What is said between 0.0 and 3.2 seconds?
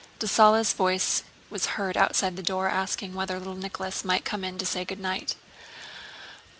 Dessalles' voice was heard outside the door asking